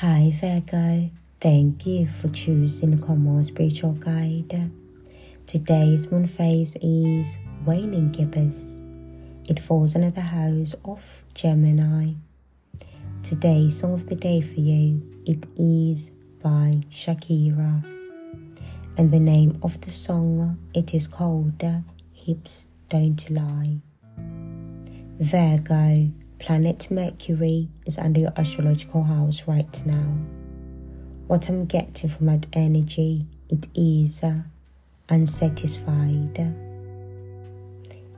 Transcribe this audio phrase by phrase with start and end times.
[0.00, 1.10] Hi Virgo,
[1.42, 4.70] thank you for choosing Common Spiritual Guide.
[5.46, 8.80] Today's moon phase is waning gibbous.
[9.46, 12.14] It falls under the house of Gemini.
[13.22, 16.12] Today's song of the day for you, it is
[16.42, 17.84] by Shakira.
[18.96, 21.62] And the name of the song, it is called
[22.14, 23.80] Hips Don't Lie.
[25.18, 26.10] Virgo,
[26.40, 30.16] planet Mercury is under your astrological house right now.
[31.26, 34.42] What I'm getting from that energy, it is uh,
[35.08, 36.38] unsatisfied.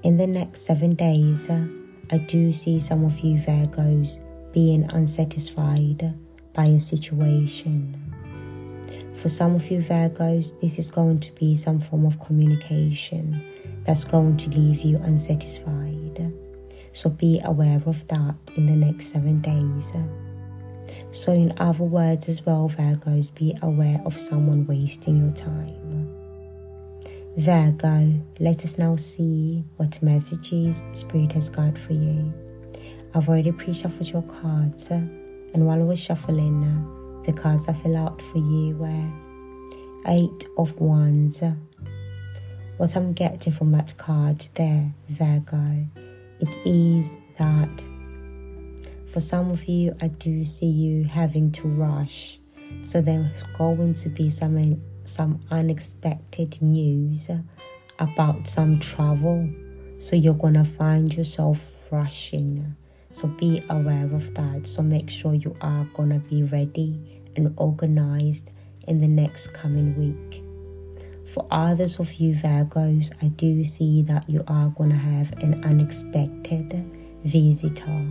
[0.03, 1.67] In the next seven days, uh,
[2.11, 4.21] I do see some of you Virgos
[4.53, 6.15] being unsatisfied
[6.55, 7.98] by a situation.
[9.15, 13.45] For some of you Virgos, this is going to be some form of communication
[13.84, 15.91] that's going to leave you unsatisfied.
[16.93, 19.93] So be aware of that in the next seven days.
[21.11, 26.09] So, in other words, as well, Virgos, be aware of someone wasting your time.
[27.37, 32.33] Virgo, let us now see what messages Spirit has got for you.
[33.15, 37.97] I've already pre shuffled your cards, and while I was shuffling, the cards I fill
[37.97, 39.13] out for you were
[40.09, 41.43] Eight of Wands.
[42.77, 45.87] What I'm getting from that card there, Virgo,
[46.43, 47.89] it is that
[49.07, 52.41] for some of you, I do see you having to rush.
[52.83, 57.31] So there's going to be some some unexpected news
[57.98, 59.48] about some travel.
[59.98, 62.75] So you're gonna find yourself rushing.
[63.13, 64.67] So be aware of that.
[64.67, 68.51] So make sure you are gonna be ready and organized
[68.89, 70.43] in the next coming week.
[71.33, 75.64] For others of you Virgos, I do see that you are going to have an
[75.64, 76.84] unexpected
[77.24, 78.06] visitor.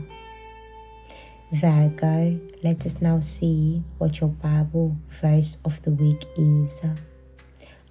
[1.51, 6.81] Virgo, let us now see what your Bible verse of the week is.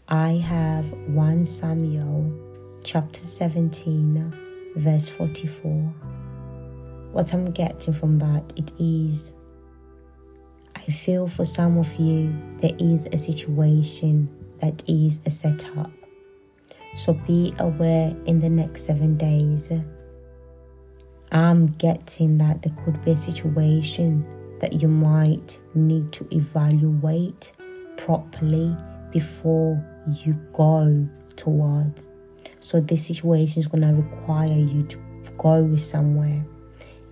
[0.09, 2.33] I have 1 Samuel
[2.83, 5.95] chapter 17, verse 44.
[7.13, 9.35] What I'm getting from that, it is
[10.75, 15.91] I feel for some of you there is a situation that is a setup.
[16.97, 19.71] So be aware in the next seven days.
[21.33, 24.27] I'm getting that there could be a situation
[24.61, 27.53] that you might need to evaluate
[27.97, 28.77] properly
[29.13, 29.83] before
[30.25, 32.11] you go towards.
[32.61, 34.99] So this situation is going to require you to
[35.39, 36.45] go somewhere.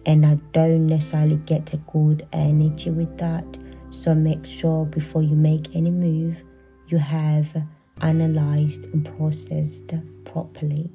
[0.04, 3.44] And I don't necessarily get a good energy with that.
[3.90, 6.42] So make sure before you make any move,
[6.88, 7.64] you have
[8.00, 9.94] analyzed and processed
[10.24, 10.90] properly.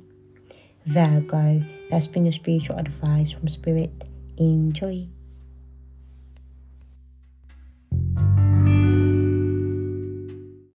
[0.86, 4.06] Virgo, that's been your spiritual advice from Spirit.
[4.38, 5.08] Enjoy.